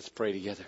[0.00, 0.64] Let's pray together.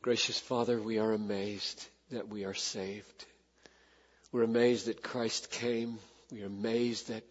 [0.00, 3.26] Gracious Father, we are amazed that we are saved.
[4.32, 5.98] We're amazed that Christ came.
[6.32, 7.24] We are amazed that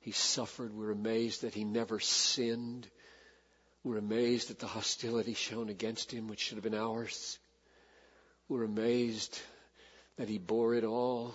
[0.00, 0.72] He suffered.
[0.72, 2.86] We're amazed that He never sinned.
[3.84, 7.38] We're amazed at the hostility shown against Him, which should have been ours.
[8.48, 9.38] We're amazed
[10.16, 11.34] that He bore it all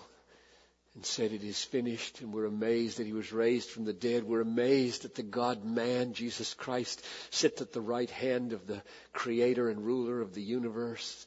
[0.96, 2.22] and said, It is finished.
[2.22, 4.24] And we're amazed that he was raised from the dead.
[4.24, 8.82] We're amazed that the God man, Jesus Christ, sits at the right hand of the
[9.12, 11.26] creator and ruler of the universe,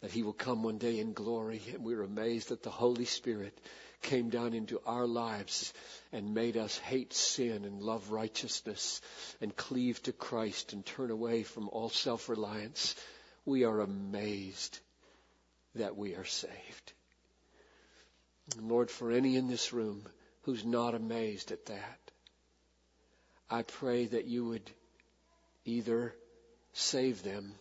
[0.00, 1.60] that he will come one day in glory.
[1.74, 3.58] And we're amazed that the Holy Spirit
[4.00, 5.74] came down into our lives
[6.12, 9.00] and made us hate sin and love righteousness
[9.40, 12.94] and cleave to Christ and turn away from all self-reliance.
[13.44, 14.78] We are amazed
[15.74, 16.92] that we are saved.
[18.58, 20.04] Lord, for any in this room
[20.42, 21.98] who's not amazed at that,
[23.48, 24.70] I pray that you would
[25.64, 26.14] either
[26.72, 27.54] save them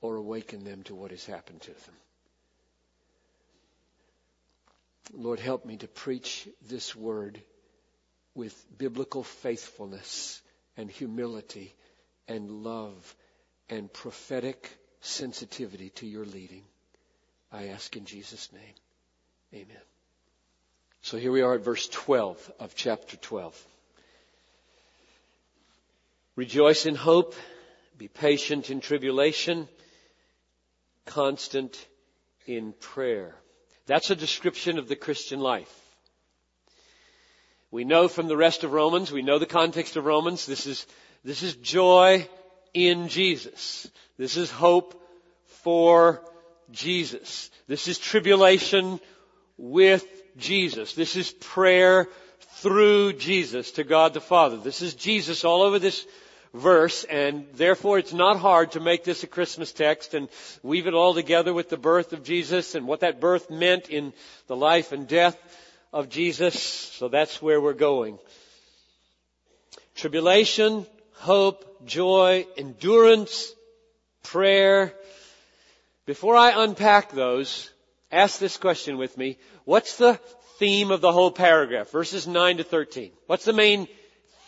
[0.00, 1.94] or awaken them to what has happened to them.
[5.14, 7.40] Lord, help me to preach this word
[8.34, 10.42] with biblical faithfulness
[10.76, 11.74] and humility
[12.28, 13.16] and love
[13.70, 14.68] and prophetic
[15.00, 16.64] sensitivity to your leading.
[17.50, 18.74] I ask in Jesus' name.
[19.54, 19.76] Amen.
[21.02, 23.66] So here we are at verse 12 of chapter 12.
[26.34, 27.34] Rejoice in hope,
[27.96, 29.68] be patient in tribulation,
[31.06, 31.86] constant
[32.46, 33.34] in prayer.
[33.86, 35.72] That's a description of the Christian life.
[37.70, 40.86] We know from the rest of Romans, we know the context of Romans, this is,
[41.24, 42.28] this is joy
[42.74, 43.88] in Jesus.
[44.18, 45.00] This is hope
[45.46, 46.20] for
[46.72, 47.50] Jesus.
[47.68, 49.00] This is tribulation
[49.58, 50.94] with Jesus.
[50.94, 52.08] This is prayer
[52.56, 54.56] through Jesus to God the Father.
[54.56, 56.06] This is Jesus all over this
[56.54, 60.28] verse and therefore it's not hard to make this a Christmas text and
[60.62, 64.12] weave it all together with the birth of Jesus and what that birth meant in
[64.46, 65.36] the life and death
[65.92, 66.58] of Jesus.
[66.60, 68.18] So that's where we're going.
[69.94, 73.52] Tribulation, hope, joy, endurance,
[74.22, 74.94] prayer.
[76.04, 77.70] Before I unpack those,
[78.16, 79.36] Ask this question with me.
[79.66, 80.14] What's the
[80.58, 81.90] theme of the whole paragraph?
[81.90, 83.12] Verses 9 to 13.
[83.26, 83.88] What's the main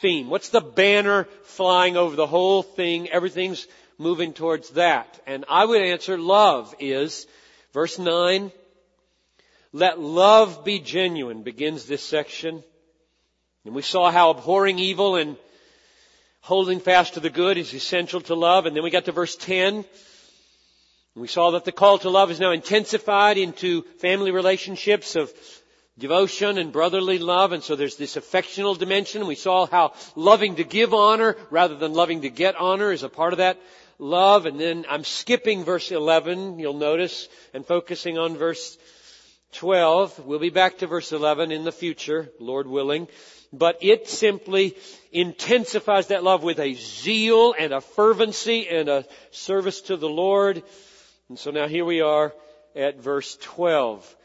[0.01, 0.31] theme?
[0.31, 3.11] What's the banner flying over the whole thing?
[3.11, 3.67] Everything's
[3.99, 5.21] moving towards that.
[5.27, 7.27] And I would answer love is,
[7.75, 8.53] verse 9,
[9.75, 12.65] let love be genuine begins this section.
[13.67, 15.37] And we saw how abhorring evil and
[16.41, 18.65] holding fast to the good is essential to love.
[18.65, 19.85] And then we got to verse 10.
[21.19, 25.33] We saw that the call to love is now intensified into family relationships of
[25.99, 29.27] devotion and brotherly love, and so there's this affectional dimension.
[29.27, 33.09] We saw how loving to give honor rather than loving to get honor is a
[33.09, 33.61] part of that
[33.99, 34.47] love.
[34.47, 38.79] And then I'm skipping verse 11, you'll notice, and focusing on verse
[39.55, 40.25] 12.
[40.25, 43.09] We'll be back to verse 11 in the future, Lord willing.
[43.53, 44.77] But it simply
[45.11, 50.63] intensifies that love with a zeal and a fervency and a service to the Lord
[51.29, 52.33] and so now here we are
[52.75, 54.17] at verse 12.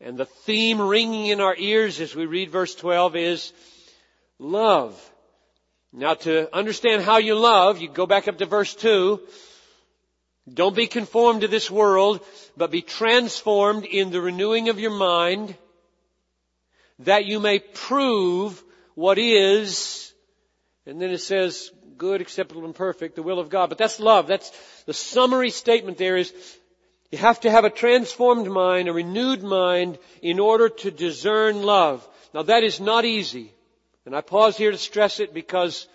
[0.00, 3.52] And the theme ringing in our ears as we read verse 12 is
[4.38, 5.10] love.
[5.92, 9.20] Now to understand how you love, you go back up to verse 2.
[10.52, 12.20] Don't be conformed to this world,
[12.56, 15.56] but be transformed in the renewing of your mind
[17.00, 18.62] that you may prove
[18.94, 20.12] what is,
[20.86, 23.68] and then it says, good, acceptable, and perfect, the will of God.
[23.68, 24.26] But that's love.
[24.26, 24.50] That's
[24.86, 26.32] the summary statement there is
[27.10, 32.06] you have to have a transformed mind, a renewed mind, in order to discern love.
[32.34, 33.52] Now that is not easy.
[34.04, 35.86] And I pause here to stress it because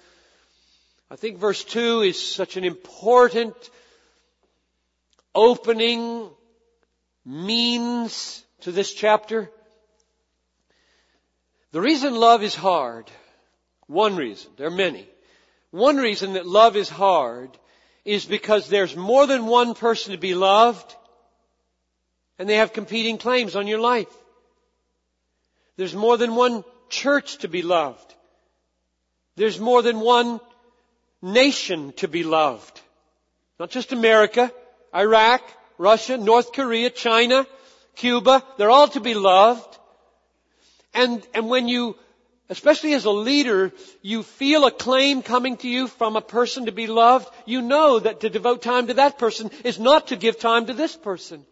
[1.09, 3.55] I think verse 2 is such an important
[5.35, 6.29] opening
[7.25, 9.49] means to this chapter.
[11.71, 13.09] The reason love is hard,
[13.87, 15.07] one reason, there are many,
[15.71, 17.49] one reason that love is hard
[18.03, 20.95] is because there's more than one person to be loved
[22.37, 24.11] and they have competing claims on your life.
[25.77, 28.15] There's more than one church to be loved.
[29.35, 30.39] There's more than one
[31.21, 32.81] nation to be loved.
[33.59, 34.51] Not just America,
[34.93, 35.41] Iraq,
[35.77, 37.45] Russia, North Korea, China,
[37.95, 39.77] Cuba, they're all to be loved.
[40.93, 41.95] And, and when you
[42.49, 43.71] especially as a leader,
[44.01, 47.99] you feel a claim coming to you from a person to be loved, you know
[47.99, 51.45] that to devote time to that person is not to give time to this person.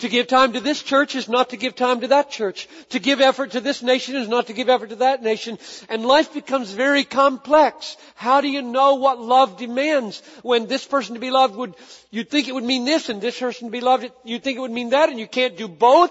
[0.00, 2.68] To give time to this church is not to give time to that church.
[2.90, 5.58] To give effort to this nation is not to give effort to that nation.
[5.88, 7.96] And life becomes very complex.
[8.14, 11.74] How do you know what love demands when this person to be loved would,
[12.10, 14.60] you'd think it would mean this and this person to be loved, you'd think it
[14.60, 16.10] would mean that and you can't do both?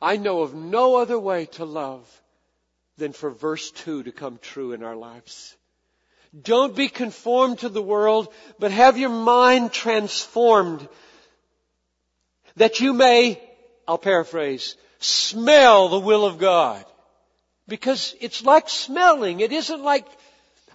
[0.00, 2.06] I know of no other way to love
[2.96, 5.56] than for verse 2 to come true in our lives.
[6.42, 8.28] Don't be conformed to the world,
[8.58, 10.86] but have your mind transformed
[12.56, 13.40] that you may,
[13.86, 16.84] I'll paraphrase, smell the will of God.
[17.66, 19.40] Because it's like smelling.
[19.40, 20.06] It isn't like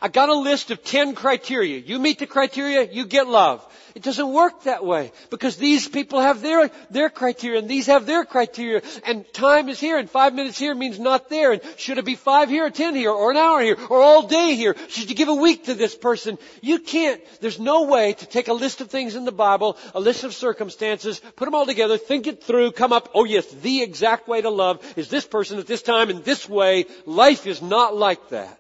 [0.04, 1.78] I got a list of 10 criteria.
[1.78, 3.66] You meet the criteria, you get love.
[3.96, 8.06] It doesn't work that way because these people have their, their criteria and these have
[8.06, 12.00] their criteria and time is here and five minutes here means not there and should
[12.00, 14.76] it be five here or ten here or an hour here or all day here?
[14.90, 16.38] Should you give a week to this person?
[16.62, 20.02] You can't, there's no way to take a list of things in the Bible, a
[20.02, 23.82] list of circumstances, put them all together, think it through, come up, oh yes, the
[23.82, 26.88] exact way to love is this person at this time in this way.
[27.06, 28.60] Life is not like that.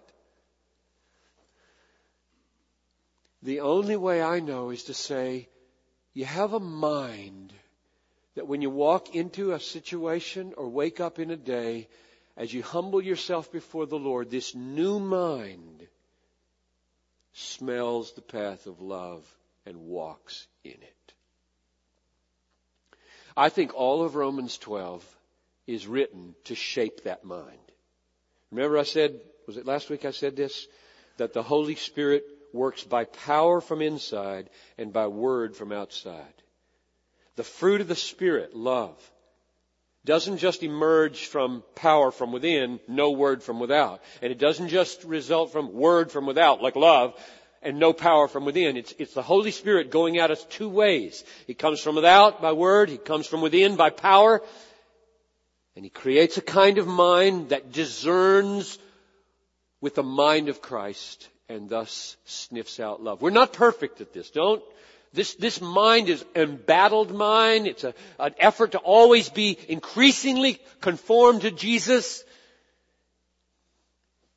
[3.44, 5.50] The only way I know is to say,
[6.14, 7.54] you have a mind
[8.36, 11.90] that when you walk into a situation or wake up in a day,
[12.38, 15.86] as you humble yourself before the Lord, this new mind
[17.34, 19.26] smells the path of love
[19.66, 21.14] and walks in it.
[23.36, 25.04] I think all of Romans 12
[25.68, 27.60] is written to shape that mind.
[28.52, 30.66] Remember I said, was it last week I said this?
[31.18, 32.24] That the Holy Spirit
[32.54, 36.34] works by power from inside and by word from outside.
[37.36, 38.96] The fruit of the Spirit, love,
[40.06, 44.02] doesn't just emerge from power from within, no word from without.
[44.22, 47.16] And it doesn't just result from word from without, like love,
[47.62, 48.78] and no power from within.
[48.78, 51.24] It's, it's the Holy Spirit going at us two ways.
[51.48, 54.42] He comes from without by word, He comes from within by power,
[55.76, 58.78] and He creates a kind of mind that discerns
[59.80, 63.22] with the mind of Christ and thus sniffs out love.
[63.22, 64.30] We're not perfect at this.
[64.32, 64.62] Don't,
[65.14, 67.68] this, this mind is embattled mind.
[67.68, 72.24] It's a, an effort to always be increasingly conformed to Jesus.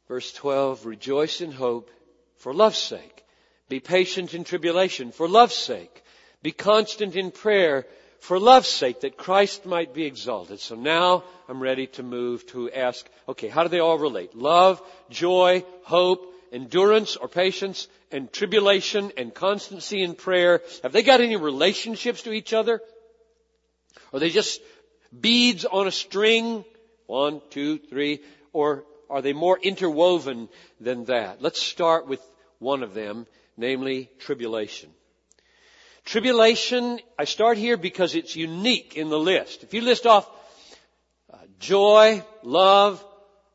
[0.07, 1.91] Verse 12, rejoice in hope
[2.37, 3.25] for love's sake.
[3.69, 6.05] Be patient in tribulation for love's sake.
[6.43, 7.87] Be constant in prayer
[8.21, 10.61] for love's sake that Christ might be exalted.
[10.61, 14.37] So now I'm ready to move to ask, okay, how do they all relate?
[14.37, 14.81] Love,
[15.11, 21.37] joy, hope, endurance or patience and tribulation and constancy in prayer, have they got any
[21.37, 22.81] relationships to each other?
[24.13, 24.61] Are they just
[25.19, 26.65] beads on a string?
[27.07, 28.21] One, two, three.
[28.53, 30.49] Or are they more interwoven
[30.81, 31.43] than that?
[31.43, 32.21] Let's start with
[32.59, 33.27] one of them,
[33.57, 34.91] namely tribulation.
[36.05, 39.65] Tribulation, I start here because it's unique in the list.
[39.65, 40.29] If you list off
[41.33, 43.05] uh, joy, love,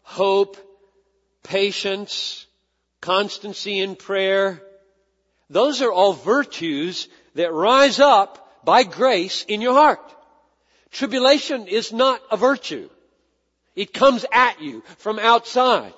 [0.04, 0.58] hope,
[1.44, 2.46] patience,
[3.02, 4.62] constancy in prayer.
[5.50, 10.00] Those are all virtues that rise up by grace in your heart.
[10.92, 12.90] Tribulation is not a virtue.
[13.76, 15.94] It comes at you from outside.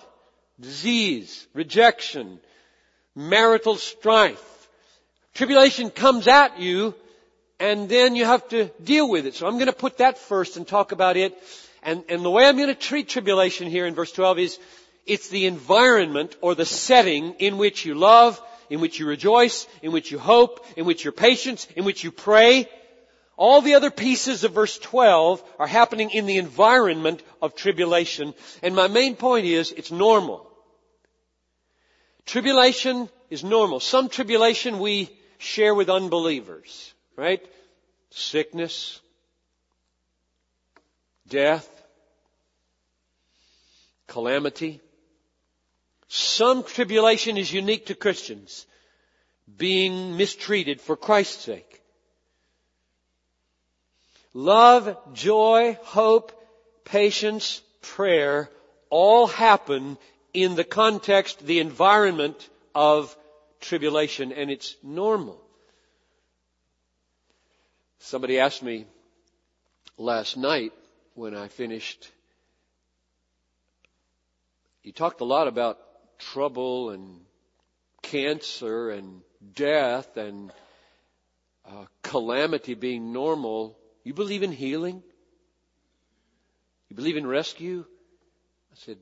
[0.59, 2.39] Disease, rejection,
[3.15, 4.69] marital strife.
[5.33, 6.93] Tribulation comes at you
[7.59, 9.35] and then you have to deal with it.
[9.35, 11.35] So I'm going to put that first and talk about it.
[11.81, 14.59] And, and the way I'm going to treat tribulation here in verse 12 is
[15.05, 19.91] it's the environment or the setting in which you love, in which you rejoice, in
[19.91, 22.69] which you hope, in which you're patient, in which you pray.
[23.35, 28.33] All the other pieces of verse 12 are happening in the environment of tribulation.
[28.61, 30.49] And my main point is, it's normal.
[32.25, 33.79] Tribulation is normal.
[33.79, 37.45] Some tribulation we share with unbelievers, right?
[38.11, 39.01] Sickness,
[41.27, 41.67] death,
[44.07, 44.79] calamity.
[46.15, 48.67] Some tribulation is unique to Christians,
[49.57, 51.81] being mistreated for Christ's sake.
[54.35, 56.31] Love, joy, hope,
[56.85, 58.51] patience, prayer
[58.91, 59.97] all happen
[60.35, 63.17] in the context, the environment of
[63.59, 65.41] tribulation, and it's normal.
[67.97, 68.85] Somebody asked me
[69.97, 70.73] last night
[71.15, 72.11] when I finished,
[74.83, 75.79] you talked a lot about
[76.31, 77.19] trouble and
[78.01, 79.21] cancer and
[79.53, 80.51] death and
[81.65, 85.01] uh, calamity being normal, you believe in healing?
[86.89, 87.85] You believe in rescue?
[88.71, 88.97] I said,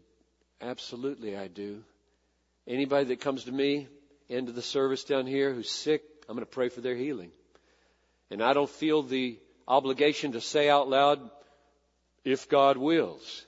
[0.61, 1.83] absolutely I do.
[2.67, 3.87] Anybody that comes to me,
[4.29, 7.31] end of the service down here, who's sick, I'm going to pray for their healing.
[8.29, 11.19] And I don't feel the obligation to say out loud,
[12.23, 13.45] if God wills.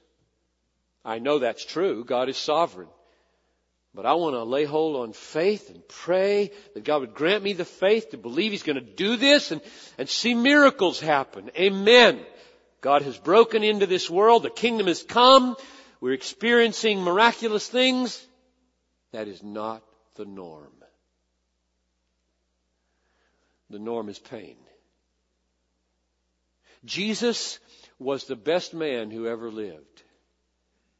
[1.05, 2.03] I know that's true.
[2.03, 2.87] God is sovereign.
[3.95, 7.53] But I want to lay hold on faith and pray that God would grant me
[7.53, 9.61] the faith to believe He's going to do this and,
[9.97, 11.51] and see miracles happen.
[11.55, 12.19] Amen.
[12.81, 14.43] God has broken into this world.
[14.43, 15.55] The kingdom has come.
[16.01, 18.25] We're experiencing miraculous things.
[19.11, 19.83] That is not
[20.15, 20.73] the norm.
[23.69, 24.57] The norm is pain.
[26.83, 27.59] Jesus
[27.99, 30.03] was the best man who ever lived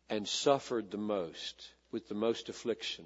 [0.10, 3.06] and suffered the most with the most affliction.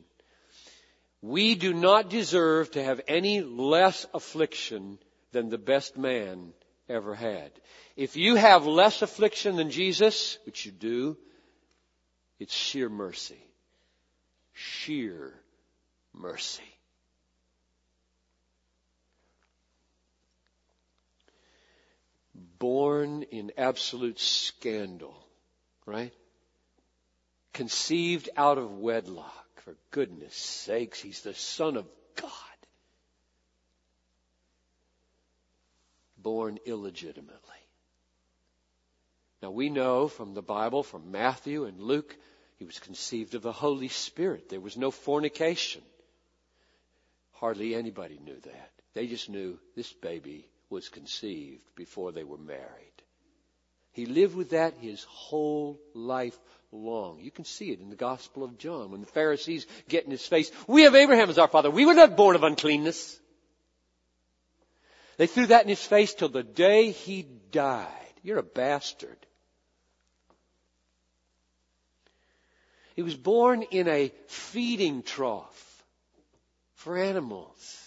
[1.22, 4.98] We do not deserve to have any less affliction
[5.32, 6.53] than the best man
[6.88, 7.51] ever had.
[7.96, 11.17] If you have less affliction than Jesus, which you do,
[12.39, 13.44] it's sheer mercy.
[14.53, 15.34] Sheer
[16.13, 16.63] mercy.
[22.60, 25.15] Born in absolute scandal,
[25.86, 26.13] right?
[27.57, 29.61] Conceived out of wedlock.
[29.61, 32.31] For goodness sakes, he's the Son of God.
[36.19, 37.33] Born illegitimately.
[39.41, 42.15] Now we know from the Bible, from Matthew and Luke,
[42.57, 44.49] he was conceived of the Holy Spirit.
[44.49, 45.81] There was no fornication.
[47.33, 48.71] Hardly anybody knew that.
[48.93, 52.97] They just knew this baby was conceived before they were married.
[53.93, 56.37] He lived with that his whole life
[56.71, 57.19] long.
[57.19, 60.25] You can see it in the Gospel of John when the Pharisees get in his
[60.25, 60.51] face.
[60.67, 61.69] We have Abraham as our father.
[61.69, 63.19] We were not born of uncleanness.
[65.17, 67.89] They threw that in his face till the day he died.
[68.21, 69.17] You're a bastard.
[72.95, 75.83] He was born in a feeding trough
[76.74, 77.87] for animals.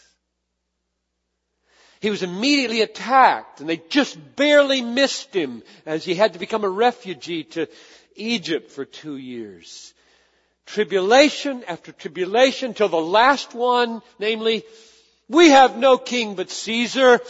[2.00, 6.64] He was immediately attacked and they just barely missed him as he had to become
[6.64, 7.66] a refugee to
[8.16, 9.92] Egypt for two years.
[10.64, 14.64] Tribulation after tribulation till the last one, namely,
[15.28, 17.20] we have no king but Caesar.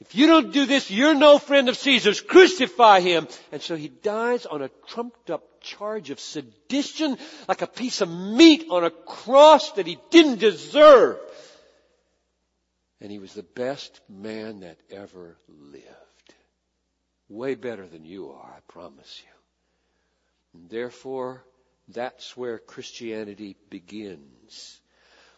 [0.00, 2.20] If you don't do this, you're no friend of Caesar's.
[2.20, 3.28] Crucify him.
[3.50, 7.16] And so he dies on a trumped up charge of sedition,
[7.48, 11.18] like a piece of meat on a cross that he didn't deserve
[13.02, 15.84] and he was the best man that ever lived.
[17.28, 20.60] Way better than you are, I promise you.
[20.60, 21.44] And therefore,
[21.88, 24.80] that's where Christianity begins.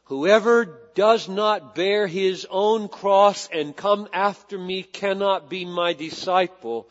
[0.04, 6.87] Whoever does not bear his own cross and come after me cannot be my disciple.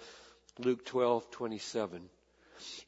[0.58, 2.10] Luke 12, 27.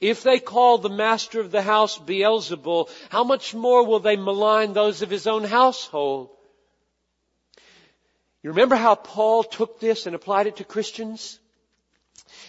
[0.01, 4.73] If they call the master of the house Beelzebul, how much more will they malign
[4.73, 6.31] those of his own household?
[8.45, 11.39] You remember how Paul took this and applied it to Christians?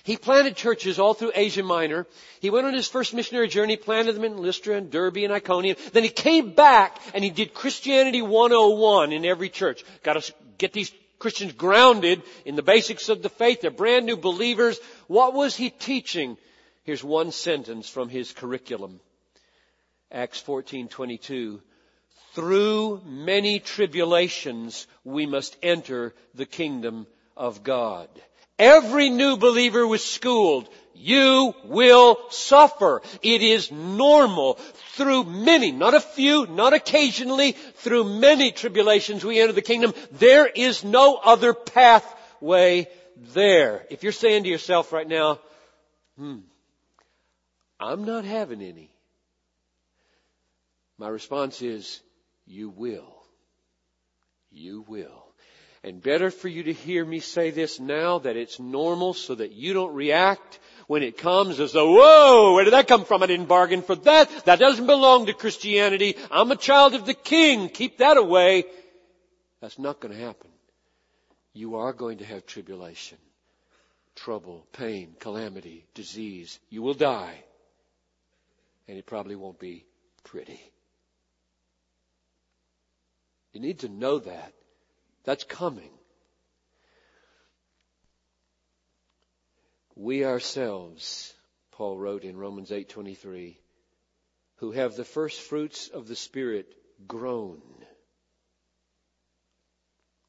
[0.03, 2.07] He planted churches all through Asia Minor.
[2.41, 5.79] He went on his first missionary journey, planted them in Lystra and Derbe and Iconium.
[5.95, 9.85] Then he came back and he did Christianity 101 in every church.
[10.03, 13.63] Got to get these Christians grounded in the basics of the faith.
[13.63, 14.79] They're brand new believers.
[15.07, 16.37] What was he teaching?
[16.85, 19.01] Here's one sentence from his curriculum.
[20.13, 21.63] Acts 14:22
[22.37, 28.11] through many tribulations we must enter the kingdom of God.
[28.59, 30.69] Every new believer was schooled.
[30.95, 33.01] You will suffer.
[33.23, 34.55] It is normal.
[34.97, 39.95] Through many, not a few, not occasionally, through many tribulations we enter the kingdom.
[40.13, 42.89] There is no other pathway
[43.33, 43.87] there.
[43.89, 45.41] If you're saying to yourself right now,
[46.19, 46.41] hmm,
[47.81, 48.91] I'm not having any.
[50.99, 52.03] My response is,
[52.47, 53.15] you will.
[54.51, 55.27] You will.
[55.83, 59.53] And better for you to hear me say this now that it's normal so that
[59.53, 63.23] you don't react when it comes as though, whoa, where did that come from?
[63.23, 64.47] I didn't bargain for that.
[64.47, 66.17] That doesn't belong to Christianity.
[66.31, 67.69] I'm a child of the King.
[67.69, 68.65] Keep that away.
[69.61, 70.51] That's not going to happen.
[71.53, 73.19] You are going to have tribulation,
[74.15, 76.59] trouble, pain, calamity, disease.
[76.69, 77.43] You will die.
[78.89, 79.85] And it probably won't be
[80.23, 80.61] pretty.
[83.57, 84.53] You need to know that.
[85.25, 85.89] That's coming.
[89.95, 91.33] We ourselves,
[91.73, 93.57] Paul wrote in Romans 8:23,
[94.57, 96.67] who have the first fruits of the Spirit
[97.09, 97.63] groan.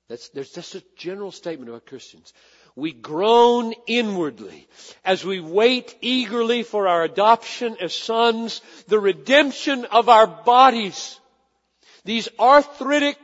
[0.07, 2.31] That's, there's just a general statement about Christians.
[2.77, 4.69] We groan inwardly
[5.03, 11.19] as we wait eagerly for our adoption as sons, the redemption of our bodies.
[12.07, 13.17] These arthritic,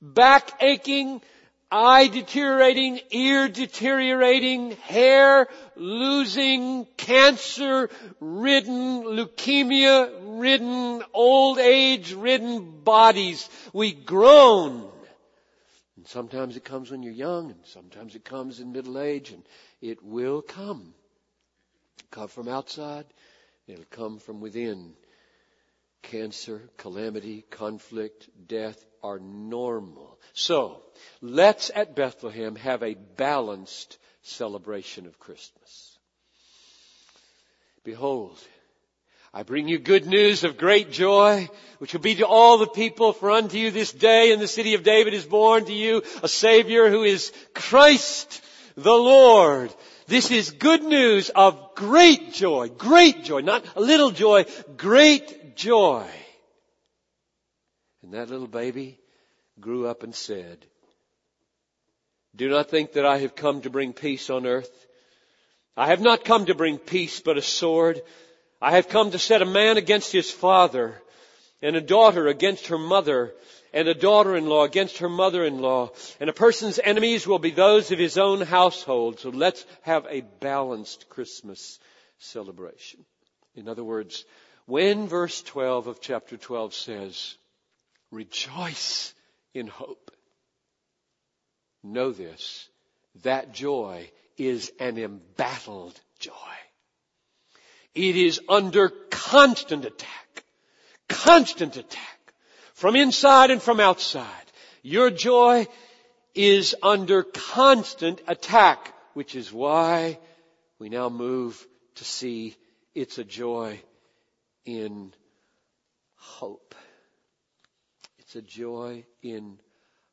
[0.00, 1.20] back aching,
[1.68, 13.48] eye deteriorating, ear deteriorating, hair losing, cancer ridden, leukemia ridden, old age ridden bodies.
[13.72, 14.88] We groan.
[15.96, 19.42] And sometimes it comes when you're young and sometimes it comes in middle age and
[19.80, 20.94] it will come.
[21.98, 23.06] It'll come from outside.
[23.66, 24.92] It'll come from within.
[26.02, 30.18] Cancer, calamity, conflict, death are normal.
[30.32, 30.82] So,
[31.20, 35.98] let's at Bethlehem have a balanced celebration of Christmas.
[37.84, 38.38] Behold,
[39.32, 41.48] I bring you good news of great joy,
[41.78, 44.74] which will be to all the people, for unto you this day in the city
[44.74, 48.42] of David is born to you a Savior who is Christ
[48.76, 49.72] the Lord.
[50.06, 56.06] This is good news of great joy, great joy, not a little joy, great joy.
[58.02, 59.00] And that little baby
[59.58, 60.64] grew up and said,
[62.36, 64.86] Do not think that I have come to bring peace on earth.
[65.76, 68.00] I have not come to bring peace, but a sword.
[68.62, 71.02] I have come to set a man against his father,
[71.60, 73.34] and a daughter against her mother,
[73.72, 75.90] and a daughter-in-law against her mother-in-law.
[76.20, 79.20] And a person's enemies will be those of his own household.
[79.20, 81.78] So let's have a balanced Christmas
[82.18, 83.04] celebration.
[83.54, 84.24] In other words,
[84.66, 87.36] when verse 12 of chapter 12 says,
[88.10, 89.14] rejoice
[89.54, 90.10] in hope.
[91.82, 92.68] Know this,
[93.22, 96.32] that joy is an embattled joy.
[97.94, 100.44] It is under constant attack,
[101.08, 102.34] constant attack
[102.74, 104.26] from inside and from outside.
[104.82, 105.66] Your joy
[106.34, 110.18] is under constant attack, which is why
[110.78, 112.56] we now move to see
[112.94, 113.80] it's a joy
[114.66, 115.14] in
[116.16, 116.74] hope.
[118.18, 119.58] It's a joy in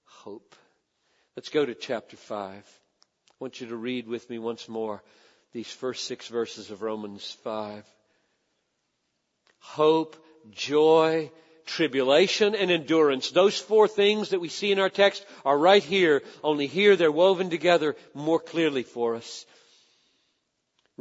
[0.05, 0.55] hope.
[1.36, 2.39] Let's go to chapter 5.
[2.39, 5.03] I want you to read with me once more
[5.51, 7.83] these first six verses of Romans 5.
[9.60, 10.15] Hope,
[10.51, 11.31] joy,
[11.65, 13.31] tribulation, and endurance.
[13.31, 17.11] Those four things that we see in our text are right here, only here they're
[17.11, 19.46] woven together more clearly for us.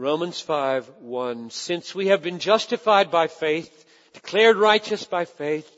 [0.03, 1.51] Romans 5, 1.
[1.51, 3.85] Since we have been justified by faith,
[4.15, 5.71] declared righteous by faith,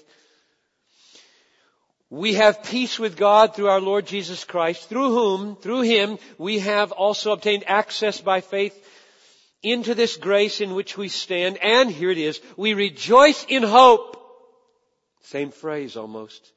[2.09, 6.61] we have peace with God through our Lord Jesus Christ, through whom, through Him, we
[6.61, 8.75] have also obtained access by faith
[9.63, 11.59] into this grace in which we stand.
[11.59, 14.17] And here it is, we rejoice in hope.
[15.21, 16.54] Same phrase almost.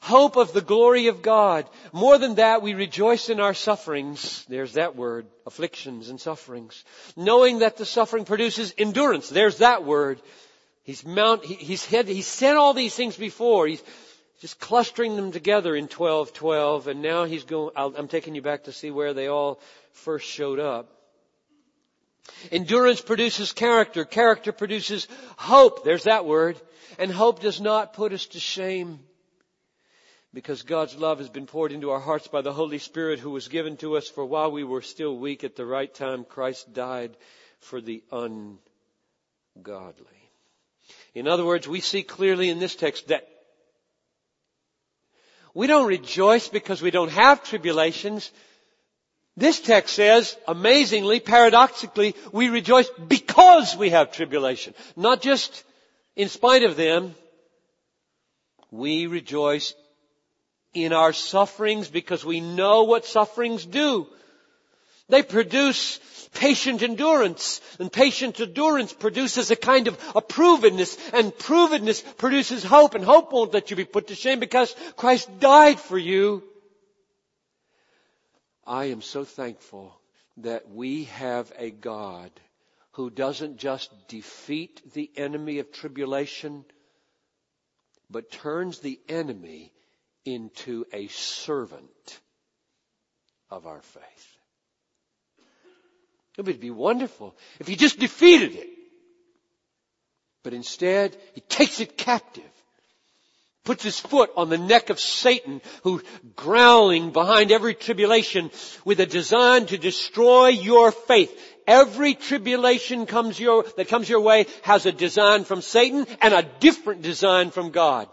[0.00, 1.68] Hope of the glory of God.
[1.92, 4.44] More than that, we rejoice in our sufferings.
[4.48, 5.26] There's that word.
[5.46, 6.84] Afflictions and sufferings.
[7.16, 9.28] Knowing that the suffering produces endurance.
[9.28, 10.20] There's that word.
[10.84, 13.66] He's mount, he's had, he's said all these things before.
[13.66, 13.82] He's
[14.40, 18.64] just clustering them together in 1212 and now he's going, i am taking you back
[18.64, 19.60] to see where they all
[19.92, 20.88] first showed up.
[22.52, 24.04] Endurance produces character.
[24.04, 25.84] Character produces hope.
[25.84, 26.60] There's that word.
[26.98, 29.00] And hope does not put us to shame
[30.34, 33.48] because God's love has been poured into our hearts by the Holy Spirit who was
[33.48, 37.16] given to us for while we were still weak at the right time, Christ died
[37.60, 38.60] for the ungodly.
[41.14, 43.26] In other words, we see clearly in this text that
[45.54, 48.30] we don't rejoice because we don't have tribulations.
[49.36, 54.74] This text says, amazingly, paradoxically, we rejoice because we have tribulation.
[54.94, 55.64] Not just
[56.16, 57.14] in spite of them.
[58.70, 59.74] We rejoice
[60.84, 64.06] in our sufferings because we know what sufferings do.
[65.08, 66.00] They produce
[66.34, 67.60] patient endurance.
[67.78, 70.98] And patient endurance produces a kind of a provenness.
[71.12, 72.94] And provenness produces hope.
[72.94, 76.42] And hope won't let you be put to shame because Christ died for you.
[78.66, 79.98] I am so thankful
[80.38, 82.30] that we have a God
[82.92, 86.64] who doesn't just defeat the enemy of tribulation,
[88.10, 89.72] but turns the enemy
[90.34, 92.20] into a servant
[93.50, 94.36] of our faith.
[96.36, 98.68] It would be wonderful if he just defeated it.
[100.44, 102.44] But instead, he takes it captive.
[103.64, 106.02] Puts his foot on the neck of Satan, who's
[106.36, 108.50] growling behind every tribulation
[108.84, 111.36] with a design to destroy your faith.
[111.66, 116.48] Every tribulation comes your, that comes your way has a design from Satan and a
[116.60, 118.08] different design from God.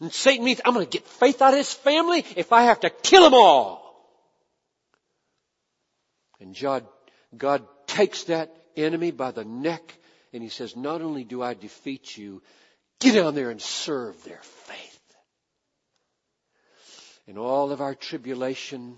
[0.00, 2.80] And Satan means, I'm going to get faith out of this family if I have
[2.80, 3.84] to kill them all.
[6.40, 6.86] And God
[7.36, 9.94] God takes that enemy by the neck
[10.32, 12.42] and he says, not only do I defeat you,
[13.00, 15.00] get down there and serve their faith.
[17.26, 18.96] And all of our tribulation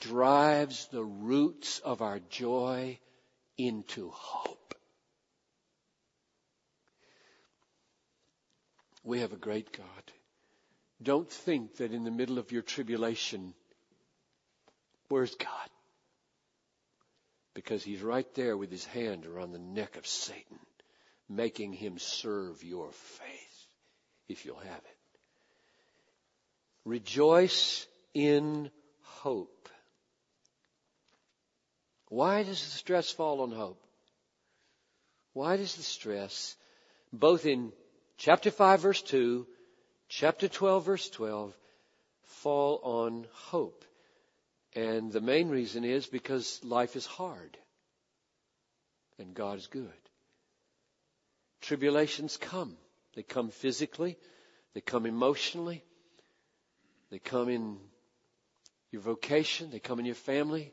[0.00, 2.98] drives the roots of our joy
[3.56, 4.65] into hope.
[9.06, 10.12] We have a great God.
[11.00, 13.54] Don't think that in the middle of your tribulation,
[15.08, 15.70] where's God?
[17.54, 20.58] Because he's right there with his hand around the neck of Satan,
[21.28, 23.66] making him serve your faith,
[24.28, 24.98] if you'll have it.
[26.84, 28.70] Rejoice in
[29.02, 29.68] hope.
[32.08, 33.80] Why does the stress fall on hope?
[35.32, 36.56] Why does the stress,
[37.12, 37.72] both in
[38.18, 39.46] chapter 5 verse 2,
[40.08, 41.54] chapter 12 verse 12,
[42.24, 43.84] fall on hope?
[44.74, 47.56] And the main reason is because life is hard
[49.18, 49.90] and God is good.
[51.62, 52.76] Tribulations come.
[53.14, 54.18] They come physically.
[54.74, 55.82] They come emotionally.
[57.10, 57.78] They come in
[58.92, 59.70] your vocation.
[59.70, 60.72] They come in your family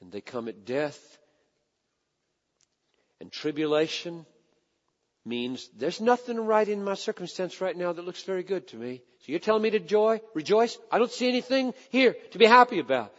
[0.00, 1.18] and they come at death.
[3.20, 4.26] And tribulation
[5.28, 9.02] means there's nothing right in my circumstance right now that looks very good to me.
[9.20, 10.78] So you're telling me to joy, rejoice?
[10.90, 13.12] I don't see anything here to be happy about.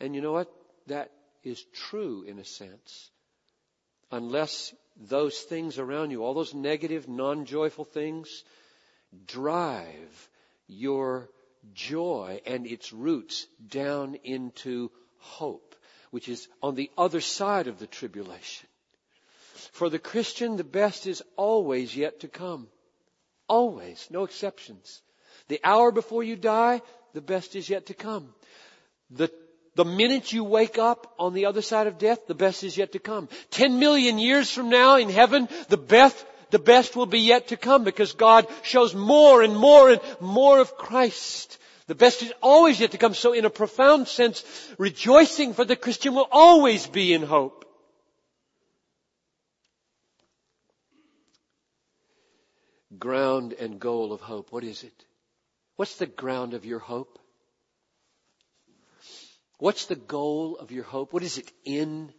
[0.00, 0.50] And you know what?
[0.86, 1.10] That
[1.44, 3.10] is true in a sense.
[4.10, 8.44] Unless those things around you, all those negative, non-joyful things,
[9.26, 10.28] drive
[10.66, 11.28] your
[11.74, 15.68] joy and its roots down into hope
[16.10, 18.67] which is on the other side of the tribulation.
[19.72, 22.68] For the Christian, the best is always yet to come.
[23.48, 24.08] Always.
[24.10, 25.02] No exceptions.
[25.48, 26.82] The hour before you die,
[27.14, 28.34] the best is yet to come.
[29.10, 29.30] The,
[29.74, 32.92] the minute you wake up on the other side of death, the best is yet
[32.92, 33.28] to come.
[33.50, 37.56] Ten million years from now in heaven, the best, the best will be yet to
[37.56, 41.58] come because God shows more and more and more of Christ.
[41.86, 43.14] The best is always yet to come.
[43.14, 44.44] So in a profound sense,
[44.76, 47.64] rejoicing for the Christian will always be in hope.
[52.98, 54.52] Ground and goal of hope.
[54.52, 55.04] What is it?
[55.76, 57.18] What's the ground of your hope?
[59.58, 61.12] What's the goal of your hope?
[61.12, 62.12] What is it in?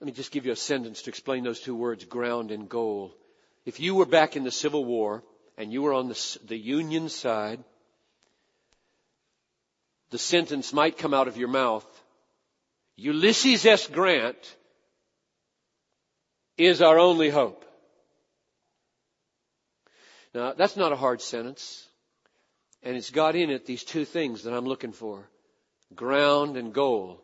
[0.00, 3.14] Let me just give you a sentence to explain those two words, ground and goal.
[3.64, 5.22] If you were back in the Civil War
[5.58, 7.62] and you were on the, the Union side,
[10.10, 11.86] the sentence might come out of your mouth.
[12.96, 13.86] Ulysses S.
[13.86, 14.56] Grant
[16.56, 17.64] is our only hope.
[20.34, 21.86] Now, that's not a hard sentence.
[22.82, 25.28] And it's got in it these two things that I'm looking for.
[25.94, 27.20] Ground and goal.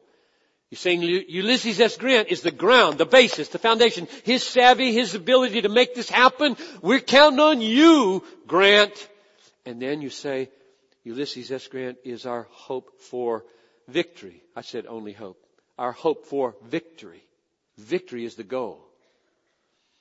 [0.70, 1.96] You're saying Ulysses S.
[1.96, 4.08] Grant is the ground, the basis, the foundation.
[4.24, 6.56] His savvy, his ability to make this happen.
[6.82, 9.08] We're counting on you, Grant.
[9.64, 10.50] And then you say,
[11.04, 11.68] Ulysses S.
[11.68, 13.44] Grant is our hope for
[13.86, 14.42] victory.
[14.56, 15.40] I said only hope.
[15.78, 17.22] Our hope for victory.
[17.78, 18.80] Victory is the goal.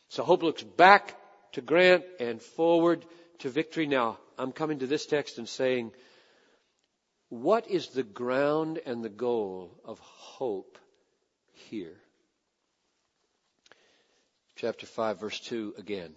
[0.10, 1.16] So hope looks back
[1.56, 3.06] to Grant and forward
[3.40, 3.88] to victory.
[3.88, 5.94] Now, I'm coming to this text and saying,
[7.30, 10.78] what is the ground and the goal of hope
[11.54, 11.96] here?
[14.58, 16.14] Chapter 5 verse 2 again.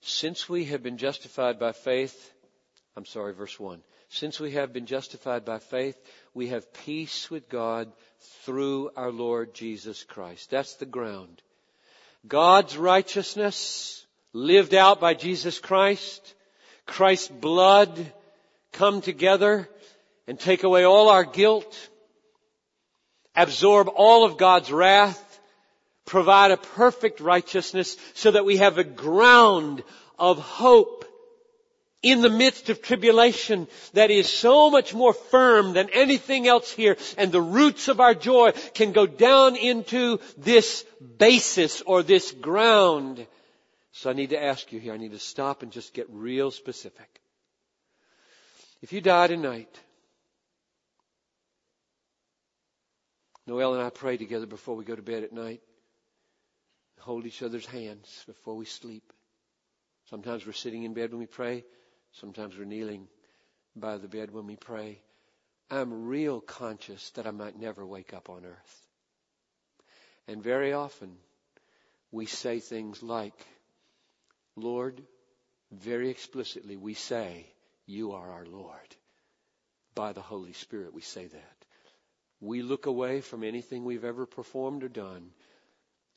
[0.00, 2.32] Since we have been justified by faith,
[2.96, 3.80] I'm sorry, verse 1.
[4.08, 5.96] Since we have been justified by faith,
[6.34, 7.92] we have peace with God
[8.44, 10.50] through our Lord Jesus Christ.
[10.50, 11.40] That's the ground.
[12.26, 16.34] God's righteousness lived out by Jesus Christ,
[16.86, 18.12] Christ's blood
[18.72, 19.68] come together
[20.26, 21.88] and take away all our guilt,
[23.34, 25.40] absorb all of God's wrath,
[26.06, 29.82] provide a perfect righteousness so that we have a ground
[30.18, 31.04] of hope
[32.02, 36.96] in the midst of tribulation that is so much more firm than anything else here
[37.16, 40.84] and the roots of our joy can go down into this
[41.18, 43.24] basis or this ground.
[43.92, 46.50] So I need to ask you here, I need to stop and just get real
[46.50, 47.20] specific.
[48.80, 49.78] If you die tonight,
[53.46, 55.60] Noel and I pray together before we go to bed at night.
[57.00, 59.12] Hold each other's hands before we sleep.
[60.08, 61.64] Sometimes we're sitting in bed when we pray.
[62.12, 63.08] Sometimes we're kneeling
[63.74, 65.00] by the bed when we pray.
[65.70, 68.86] I'm real conscious that I might never wake up on earth.
[70.28, 71.16] And very often
[72.10, 73.34] we say things like,
[74.56, 75.02] Lord,
[75.70, 77.46] very explicitly we say,
[77.86, 78.96] you are our Lord.
[79.94, 81.56] By the Holy Spirit we say that.
[82.40, 85.30] We look away from anything we've ever performed or done.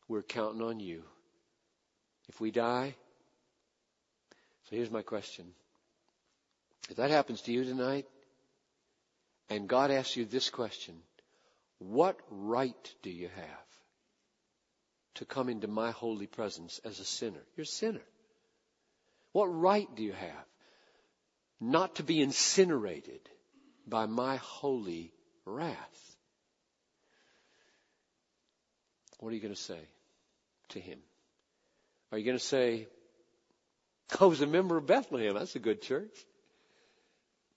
[0.08, 1.04] We're counting on you.
[2.28, 2.96] If we die,
[4.70, 5.46] so here's my question.
[6.90, 8.08] If that happens to you tonight,
[9.50, 10.96] and God asks you this question,
[11.78, 13.66] what right do you have
[15.16, 17.42] to come into my holy presence as a sinner?
[17.56, 18.02] You're a sinner.
[19.36, 20.46] What right do you have
[21.60, 23.20] not to be incinerated
[23.86, 25.12] by my holy
[25.44, 26.16] wrath?
[29.20, 29.80] What are you going to say
[30.70, 31.00] to him?
[32.14, 32.88] Are you going to say,
[34.18, 35.34] I was a member of Bethlehem.
[35.34, 36.16] That's a good church.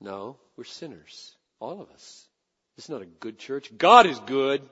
[0.00, 1.36] No, we're sinners.
[1.60, 2.26] All of us.
[2.76, 3.70] It's not a good church.
[3.78, 4.68] God is good.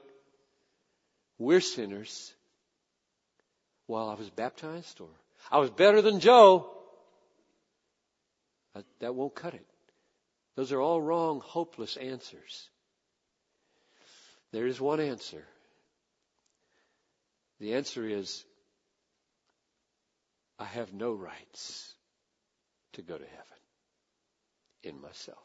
[1.39, 2.35] We're sinners.
[3.87, 5.11] Well, I was baptized or
[5.53, 6.73] I was better than Joe.
[8.77, 9.67] That, that won't cut it.
[10.55, 12.69] Those are all wrong, hopeless answers.
[14.53, 15.43] There is one answer.
[17.59, 18.45] The answer is
[20.59, 21.95] I have no rights
[22.95, 23.45] to go to heaven
[24.83, 25.39] in myself.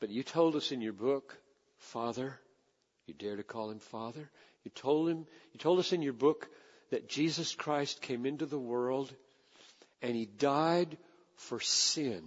[0.00, 1.38] But you told us in your book,
[1.78, 2.36] Father,
[3.06, 4.28] you dare to call him Father.
[4.64, 6.48] You told him, you told us in your book
[6.90, 9.14] that Jesus Christ came into the world
[10.02, 10.98] and he died
[11.36, 12.24] for sin.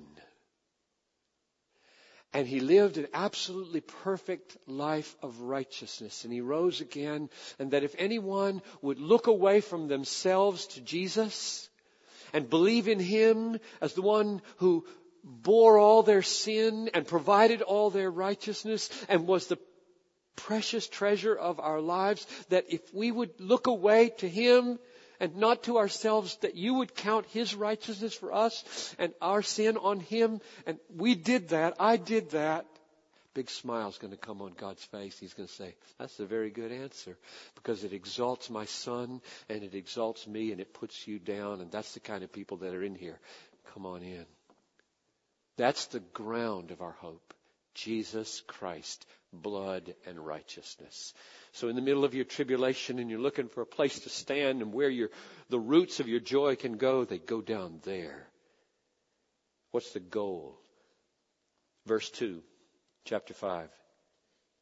[2.33, 6.25] And he lived an absolutely perfect life of righteousness.
[6.25, 7.29] And he rose again.
[7.59, 11.69] And that if anyone would look away from themselves to Jesus
[12.33, 14.85] and believe in him as the one who
[15.23, 19.57] bore all their sin and provided all their righteousness and was the
[20.35, 24.77] precious treasure of our lives, that if we would look away to Him
[25.19, 29.77] and not to ourselves, that you would count His righteousness for us and our sin
[29.77, 30.41] on Him.
[30.65, 31.75] And we did that.
[31.79, 32.65] I did that.
[33.33, 35.19] Big smile's going to come on God's face.
[35.19, 37.17] He's going to say, that's a very good answer
[37.55, 41.59] because it exalts my son and it exalts me and it puts you down.
[41.59, 43.19] And that's the kind of people that are in here.
[43.73, 44.25] Come on in.
[45.57, 47.33] That's the ground of our hope.
[47.73, 49.05] Jesus Christ,
[49.41, 51.13] blood and righteousness.
[51.53, 54.61] So in the middle of your tribulation and you're looking for a place to stand
[54.61, 55.09] and where your,
[55.49, 58.27] the roots of your joy can go, they go down there.
[59.71, 60.57] What's the goal?
[61.85, 62.41] Verse 2,
[63.03, 63.69] chapter 5.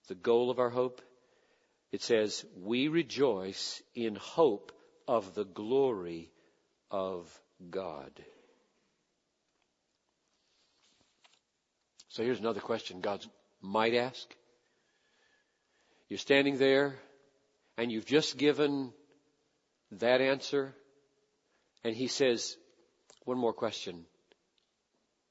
[0.08, 1.02] The goal of our hope?
[1.92, 4.72] It says, we rejoice in hope
[5.08, 6.32] of the glory
[6.90, 7.28] of
[7.70, 8.12] God.
[12.10, 13.26] So here's another question God
[13.62, 14.36] might ask.
[16.14, 16.94] You're standing there
[17.76, 18.94] and you've just given
[19.94, 20.76] that answer
[21.84, 22.56] and he says,
[23.26, 24.06] one more question.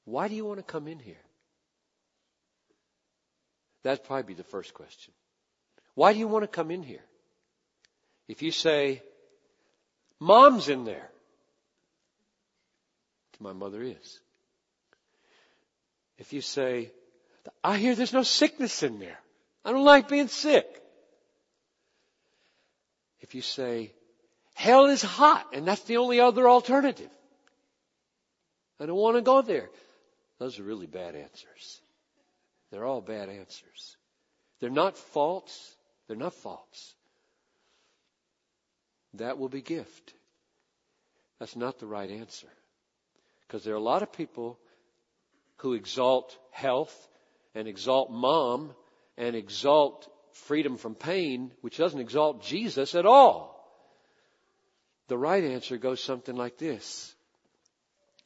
[0.03, 1.23] Why do you want to come in here?
[3.83, 5.13] That'd probably be the first question.
[5.95, 7.05] Why do you want to come in here?
[8.27, 9.03] If you say,
[10.19, 11.09] Mom's in there.
[13.39, 14.19] My mother is.
[16.17, 16.91] If you say,
[17.63, 19.22] I hear there's no sickness in there.
[19.65, 20.65] I don't like being sick.
[23.21, 23.93] If you say,
[24.53, 27.09] hell is hot and that's the only other alternative.
[28.79, 29.69] I don't want to go there.
[30.39, 31.81] Those are really bad answers.
[32.71, 33.95] They're all bad answers.
[34.59, 35.75] They're not false.
[36.07, 36.95] They're not false.
[39.13, 40.13] That will be gift.
[41.39, 42.47] That's not the right answer.
[43.47, 44.59] Because there are a lot of people
[45.57, 47.07] who exalt health
[47.55, 48.73] and exalt mom
[49.17, 53.53] and exalt freedom from pain, which doesn't exalt Jesus at all.
[55.07, 57.13] The right answer goes something like this.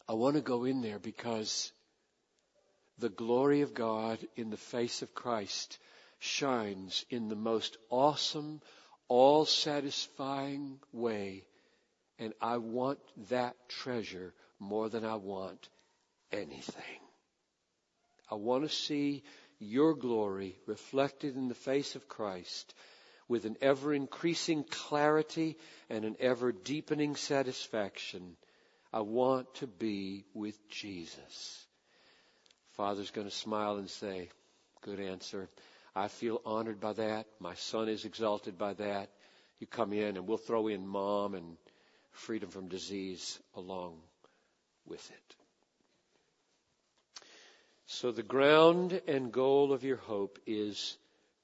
[0.07, 1.71] I want to go in there because
[2.97, 5.79] the glory of God in the face of Christ
[6.19, 8.61] shines in the most awesome,
[9.07, 11.45] all satisfying way.
[12.19, 15.69] And I want that treasure more than I want
[16.31, 16.99] anything.
[18.31, 19.23] I want to see
[19.59, 22.73] your glory reflected in the face of Christ
[23.27, 25.57] with an ever increasing clarity
[25.89, 28.37] and an ever deepening satisfaction.
[28.93, 31.65] I want to be with Jesus.
[32.73, 34.29] Father's going to smile and say,
[34.81, 35.49] good answer.
[35.95, 37.25] I feel honored by that.
[37.39, 39.09] My son is exalted by that.
[39.59, 41.57] You come in and we'll throw in mom and
[42.11, 43.97] freedom from disease along
[44.85, 45.36] with it.
[47.89, 50.97] So the ground and goal of your hope is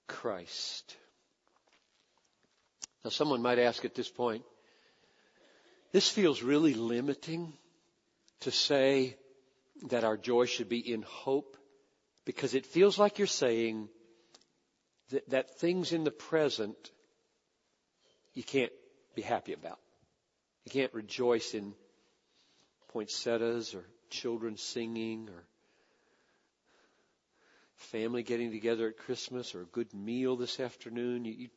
[0.07, 0.97] Christ.
[3.03, 4.43] Now someone might ask at this point,
[5.93, 7.53] this feels really limiting
[8.41, 9.15] to say
[9.83, 11.55] that our joy should be in hope
[12.25, 13.87] because it feels like you're saying
[15.11, 16.91] that, that things in the present
[18.33, 18.71] you can't
[19.15, 19.79] be happy about.
[20.65, 21.73] You can't rejoice in
[22.89, 25.45] poinsettias or children singing or
[27.93, 31.25] family getting together at Christmas or a good meal this afternoon.
[31.25, 31.49] You, you,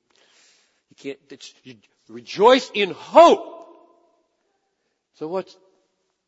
[0.90, 1.18] you can't,
[1.64, 1.76] you
[2.10, 3.66] rejoice in hope.
[5.14, 5.56] So what's,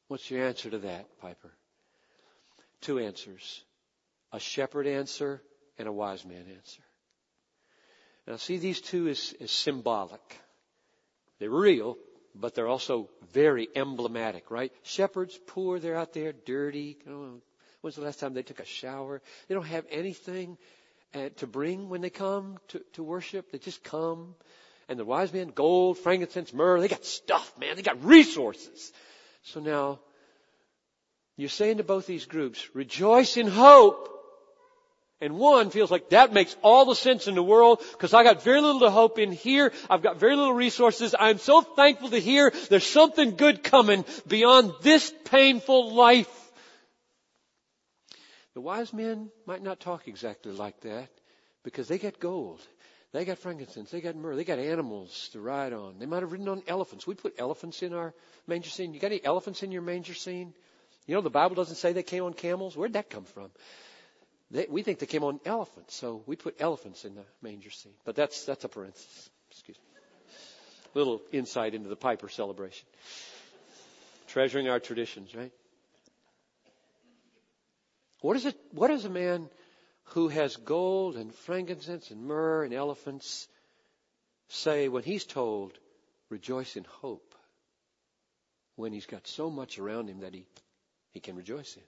[0.08, 1.52] what's your answer to that, Piper?
[2.80, 3.62] Two answers.
[4.32, 5.42] A shepherd answer
[5.78, 6.82] and a wise man answer.
[8.26, 10.40] Now see these two as, as symbolic.
[11.38, 11.98] They're real,
[12.34, 14.72] but they're also very emblematic, right?
[14.84, 16.96] Shepherds, poor, they're out there dirty.
[17.80, 19.22] When's the last time they took a shower?
[19.46, 20.58] They don't have anything
[21.14, 23.52] uh, to bring when they come to, to worship.
[23.52, 24.34] They just come.
[24.88, 27.76] And the wise men, gold, frankincense, myrrh, they got stuff, man.
[27.76, 28.92] They got resources.
[29.42, 30.00] So now,
[31.36, 34.14] you're saying to both these groups, rejoice in hope.
[35.20, 38.42] And one feels like that makes all the sense in the world because I got
[38.42, 39.72] very little to hope in here.
[39.90, 41.14] I've got very little resources.
[41.18, 46.28] I'm so thankful to hear there's something good coming beyond this painful life.
[48.58, 51.08] The wise men might not talk exactly like that
[51.62, 52.60] because they get gold.
[53.12, 53.92] They got frankincense.
[53.92, 54.34] They got myrrh.
[54.34, 56.00] They got animals to ride on.
[56.00, 57.06] They might have ridden on elephants.
[57.06, 58.12] We put elephants in our
[58.48, 58.94] manger scene.
[58.94, 60.54] You got any elephants in your manger scene?
[61.06, 62.76] You know, the Bible doesn't say they came on camels.
[62.76, 63.52] Where'd that come from?
[64.50, 67.94] They, we think they came on elephants, so we put elephants in the manger scene.
[68.04, 69.30] But that's, that's a parenthesis.
[69.52, 70.00] Excuse me.
[70.94, 72.88] Little insight into the Piper celebration.
[74.26, 75.52] Treasuring our traditions, right?
[78.20, 79.48] What is it, what is a man
[80.04, 83.48] who has gold and frankincense and myrrh and elephants
[84.48, 85.78] say when he's told,
[86.30, 87.34] rejoice in hope,
[88.76, 90.46] when he's got so much around him that he,
[91.10, 91.82] he can rejoice in?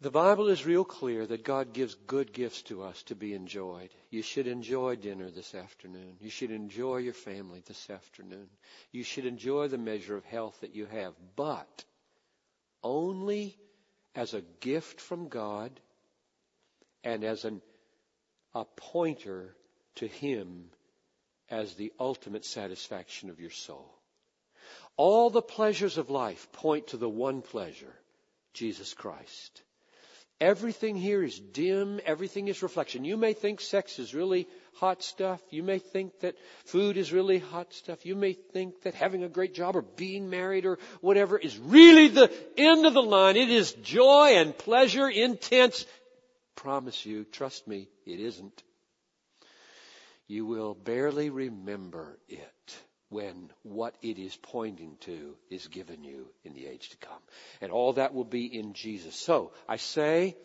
[0.00, 3.90] The Bible is real clear that God gives good gifts to us to be enjoyed.
[4.10, 6.16] You should enjoy dinner this afternoon.
[6.18, 8.48] You should enjoy your family this afternoon.
[8.90, 11.84] You should enjoy the measure of health that you have, but
[12.82, 13.56] only
[14.14, 15.70] as a gift from God
[17.04, 17.60] and as an,
[18.54, 19.54] a pointer
[19.96, 20.70] to Him
[21.48, 23.92] as the ultimate satisfaction of your soul.
[24.96, 27.94] All the pleasures of life point to the one pleasure,
[28.52, 29.62] Jesus Christ.
[30.40, 32.00] Everything here is dim.
[32.04, 33.04] Everything is reflection.
[33.04, 35.40] You may think sex is really hot stuff.
[35.50, 38.04] You may think that food is really hot stuff.
[38.04, 42.08] You may think that having a great job or being married or whatever is really
[42.08, 43.36] the end of the line.
[43.36, 45.86] It is joy and pleasure intense.
[46.56, 48.62] Promise you, trust me, it isn't.
[50.26, 52.76] You will barely remember it
[53.12, 57.20] when what it is pointing to is given you in the age to come.
[57.60, 59.14] And all that will be in Jesus.
[59.14, 60.36] So, I say,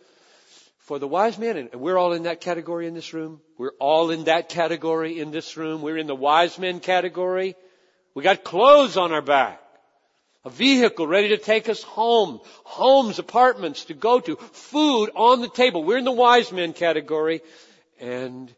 [0.79, 3.41] for the wise men, and we're all in that category in this room.
[3.57, 5.81] We're all in that category in this room.
[5.81, 7.55] We're in the wise men category.
[8.13, 9.61] We got clothes on our back.
[10.45, 12.39] A vehicle ready to take us home.
[12.63, 14.37] Homes, apartments to go to.
[14.37, 15.83] Food on the table.
[15.83, 17.41] We're in the wise men category.
[17.99, 18.53] And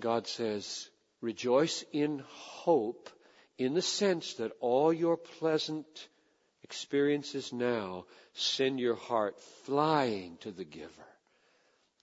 [0.00, 0.89] God says,
[1.20, 3.10] rejoice in hope
[3.58, 6.08] in the sense that all your pleasant
[6.62, 10.88] experiences now send your heart flying to the giver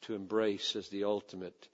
[0.01, 1.67] to embrace as the ultimate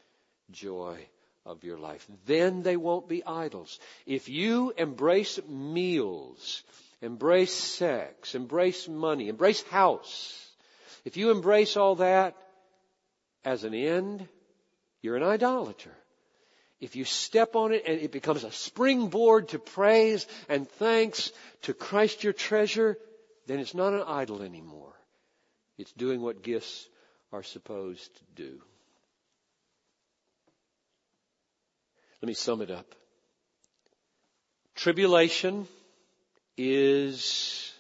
[0.52, 0.98] joy
[1.46, 2.08] of your life.
[2.26, 3.80] Then they won't be idols.
[4.06, 6.64] If you embrace meals,
[7.02, 10.50] embrace sex, embrace money, embrace house,
[11.04, 12.36] if you embrace all that
[13.44, 14.26] as an end,
[15.02, 15.92] you're an idolater
[16.84, 21.74] if you step on it and it becomes a springboard to praise and thanks to
[21.74, 22.98] Christ your treasure,
[23.48, 24.92] then it's not an idol anymore.
[25.78, 26.90] It's doing what gifts
[27.32, 28.62] are supposed to do.
[32.22, 32.94] Let me sum it up.
[34.76, 35.70] Tribulation
[36.58, 37.72] is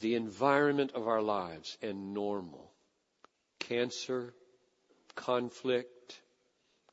[0.00, 2.70] the environment of our lives and normal.
[3.58, 4.32] Cancer,
[5.14, 5.97] conflict,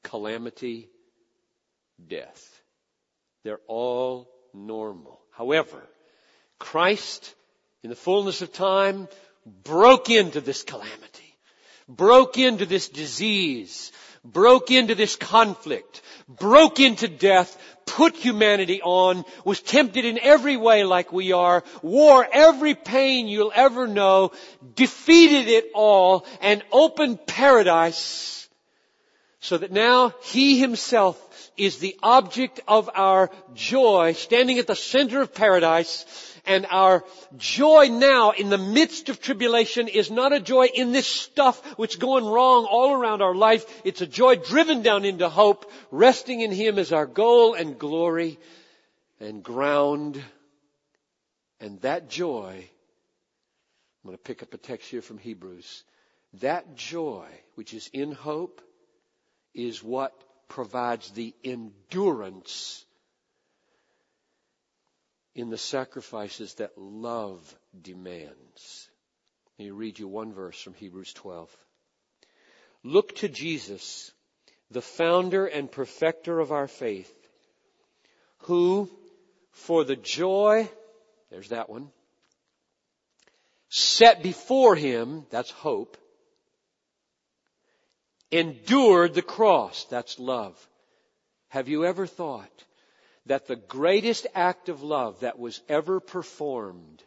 [0.06, 0.90] calamity,
[2.08, 2.62] death.
[3.44, 5.20] They're all normal.
[5.32, 5.82] However,
[6.60, 7.36] Christ,
[7.84, 9.08] in the fullness of time,
[9.46, 11.36] broke into this calamity,
[11.90, 13.92] broke into this disease,
[14.24, 20.84] broke into this conflict, broke into death, put humanity on, was tempted in every way
[20.84, 24.32] like we are, wore every pain you'll ever know,
[24.76, 28.45] defeated it all, and opened paradise
[29.46, 31.22] so that now He Himself
[31.56, 36.04] is the object of our joy, standing at the center of paradise,
[36.48, 37.04] and our
[37.38, 42.00] joy now in the midst of tribulation is not a joy in this stuff which
[42.00, 43.66] going wrong all around our life.
[43.86, 48.40] It's a joy driven down into hope, resting in Him as our goal and glory.
[49.20, 50.22] and ground.
[51.60, 52.68] And that joy,
[54.04, 55.84] I'm going to pick up a text here from Hebrews.
[56.42, 58.62] That joy, which is in hope,
[59.56, 60.14] is what
[60.50, 62.86] provides the endurance
[65.34, 68.90] in the sacrifices that love demands.
[69.58, 71.50] Let me read you one verse from Hebrews 12.
[72.84, 74.12] Look to Jesus,
[74.70, 77.12] the founder and perfecter of our faith,
[78.40, 78.90] who,
[79.52, 80.70] for the joy,
[81.32, 81.90] there's that one,
[83.70, 85.98] set before him, that's hope,
[88.32, 90.56] endured the cross, that's love.
[91.50, 92.64] Have you ever thought
[93.26, 97.04] that the greatest act of love that was ever performed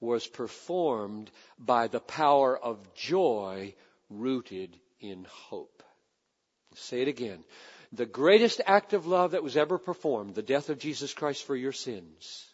[0.00, 3.74] was performed by the power of joy
[4.10, 5.82] rooted in hope.
[6.74, 7.42] say it again.
[7.92, 11.56] The greatest act of love that was ever performed, the death of Jesus Christ for
[11.56, 12.44] your sins,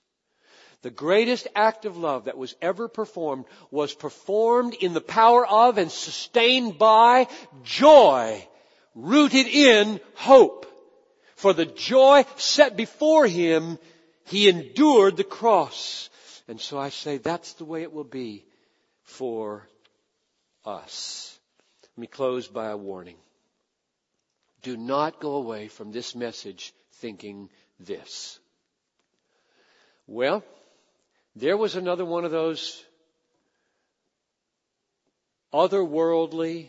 [0.83, 5.79] the greatest act of love that was ever performed was performed in the power of
[5.79, 7.29] and sustained by
[7.63, 8.47] joy
[8.95, 10.67] rooted in hope.
[11.37, 13.79] For the joy set before him,
[14.25, 16.11] he endured the cross.
[16.49, 18.45] And so I say that's the way it will be
[19.05, 19.67] for
[20.65, 21.39] us.
[21.83, 23.17] Let me close by a warning.
[24.63, 28.39] Do not go away from this message thinking this.
[30.07, 30.45] Well,
[31.35, 32.85] there was another one of those
[35.53, 36.69] otherworldly,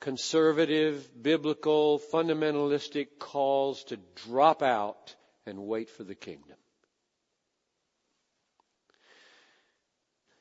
[0.00, 5.14] conservative, biblical, fundamentalistic calls to drop out
[5.46, 6.56] and wait for the kingdom.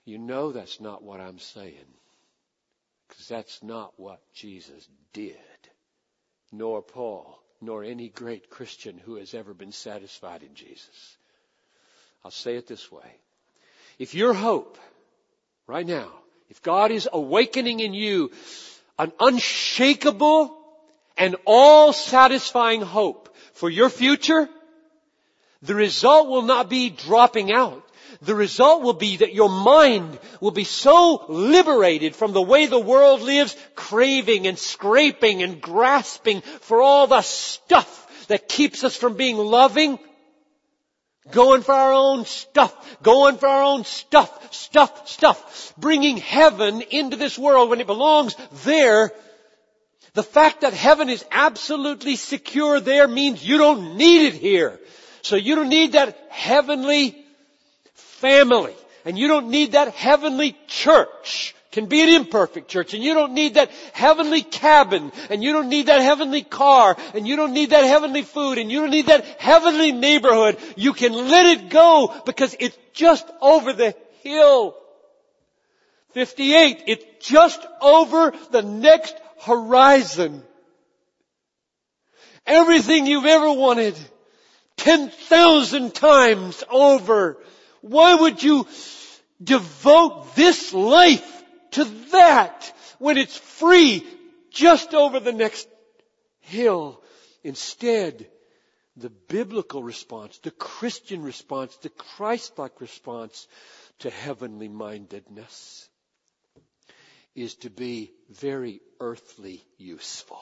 [0.06, 1.94] You know that's not what I'm saying.
[3.08, 5.36] Because that's not what Jesus did.
[6.52, 11.18] Nor Paul, nor any great Christian who has ever been satisfied in Jesus.
[12.24, 13.18] I'll say it this way.
[14.00, 14.78] If your hope,
[15.66, 16.10] right now,
[16.50, 18.32] if God is awakening in you
[18.98, 20.58] an unshakable
[21.18, 24.48] and all satisfying hope for your future,
[25.62, 27.84] the result will not be dropping out.
[28.22, 32.80] The result will be that your mind will be so liberated from the way the
[32.80, 39.16] world lives, craving and scraping and grasping for all the stuff that keeps us from
[39.16, 40.00] being loving,
[41.32, 47.18] Going for our own stuff, going for our own stuff, stuff, stuff, bringing heaven into
[47.18, 49.12] this world when it belongs there.
[50.14, 54.80] The fact that heaven is absolutely secure there means you don't need it here.
[55.22, 57.26] So you don't need that heavenly
[57.94, 58.76] family.
[59.04, 63.34] And you don't need that heavenly church can be an imperfect church and you don't
[63.34, 67.70] need that heavenly cabin and you don't need that heavenly car and you don't need
[67.70, 70.58] that heavenly food and you don't need that heavenly neighborhood.
[70.76, 74.76] You can let it go because it's just over the hill.
[76.14, 80.42] 58, it's just over the next horizon.
[82.48, 83.96] Everything you've ever wanted,
[84.78, 87.38] 10,000 times over.
[87.82, 88.66] Why would you
[89.44, 91.37] devote this life
[91.72, 94.06] to that when it's free
[94.52, 95.68] just over the next
[96.40, 97.02] hill.
[97.44, 98.28] Instead,
[98.96, 103.48] the biblical response, the Christian response, the Christ-like response
[104.00, 105.88] to heavenly mindedness
[107.36, 110.42] is to be very earthly useful.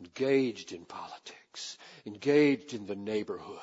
[0.00, 1.76] Engaged in politics,
[2.06, 3.58] engaged in the neighborhood,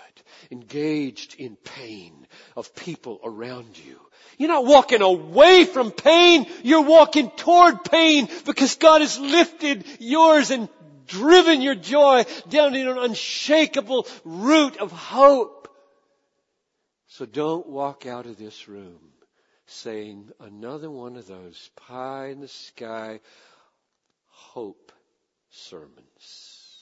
[0.51, 3.99] engaged in pain of people around you,
[4.37, 6.45] you're not walking away from pain.
[6.63, 10.69] You're walking toward pain because God has lifted yours and
[11.07, 15.69] driven your joy down in an unshakable root of hope.
[17.07, 18.99] So don't walk out of this room
[19.65, 23.19] saying another one of those pie in the sky
[24.27, 24.91] hope
[25.57, 26.75] sermons.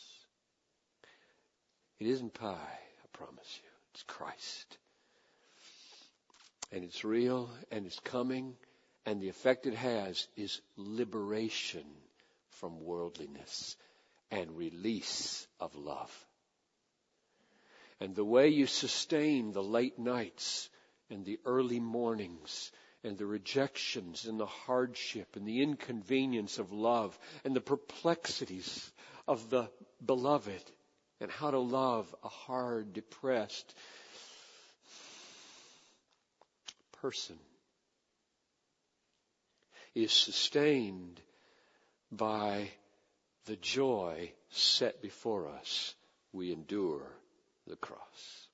[2.00, 3.70] It isn't pie, I promise you.
[3.94, 4.78] It's Christ
[6.72, 8.54] and it's real and it's coming
[9.06, 11.86] and the effect it has is liberation
[12.50, 13.78] from worldliness
[14.32, 16.12] and release of love.
[18.02, 20.70] And the way you sustain the late nights
[21.10, 22.72] and the early mornings
[23.06, 28.92] and the rejections and the hardship and the inconvenience of love and the perplexities
[29.28, 29.70] of the
[30.04, 30.72] beloved
[31.22, 33.74] and how to love a hard, depressed,
[37.02, 37.38] person
[39.94, 41.22] is sustained
[42.12, 42.70] by
[43.46, 45.94] the joy set before us.
[46.34, 47.04] We endure
[47.68, 48.48] the cross.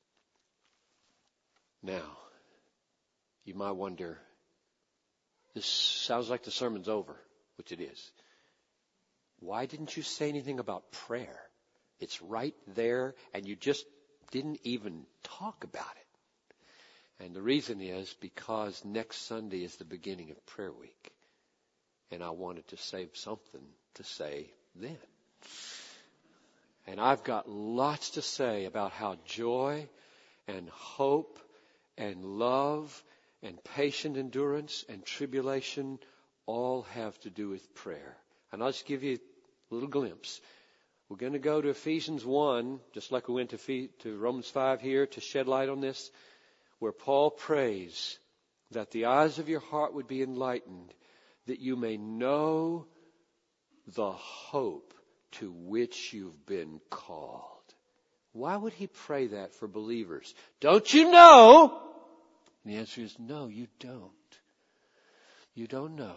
[1.82, 2.18] Now,
[3.46, 4.20] you might wonder,
[5.54, 7.16] this sounds like the sermon's over,
[7.58, 8.12] which it is.
[9.40, 11.40] Why didn't you say anything about prayer?
[12.00, 13.86] It's right there, and you just
[14.32, 17.24] didn't even talk about it.
[17.24, 21.12] And the reason is because next Sunday is the beginning of prayer week.
[22.10, 23.62] And I wanted to save something
[23.96, 24.98] to say then.
[26.88, 29.88] And I've got lots to say about how joy
[30.48, 31.40] and hope
[31.98, 33.04] and love
[33.44, 36.00] and patient endurance and tribulation
[36.46, 38.18] all have to do with prayer.
[38.52, 39.18] And I'll just give you
[39.72, 40.42] a little glimpse.
[41.10, 44.82] We're going to go to Ephesians 1, just like we went to, to Romans 5
[44.82, 46.12] here to shed light on this,
[46.80, 48.18] where Paul prays
[48.72, 50.94] that the eyes of your heart would be enlightened,
[51.48, 52.86] that you may know
[53.88, 54.94] the hope
[55.34, 57.58] to which you've been called.
[58.34, 60.34] Why would he pray that for believers?
[60.62, 61.91] Don't you know?
[62.64, 64.12] And the answer is no, you don't.
[65.54, 66.16] You don't know.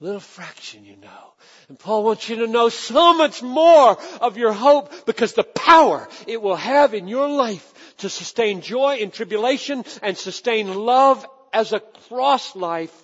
[0.00, 1.32] Little fraction you know.
[1.68, 6.08] And Paul wants you to know so much more of your hope because the power
[6.26, 11.72] it will have in your life to sustain joy in tribulation and sustain love as
[11.72, 12.94] a cross life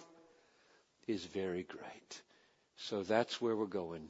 [1.08, 2.22] is very great.
[2.76, 4.08] So that's where we're going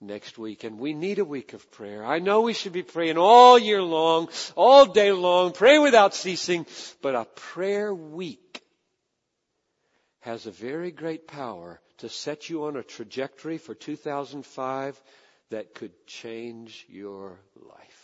[0.00, 0.64] next week.
[0.64, 2.04] And we need a week of prayer.
[2.04, 6.66] I know we should be praying all year long, all day long, pray without ceasing,
[7.02, 8.62] but a prayer week
[10.20, 15.00] has a very great power to set you on a trajectory for 2005
[15.50, 17.95] that could change your life.